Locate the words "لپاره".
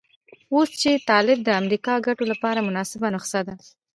2.31-2.65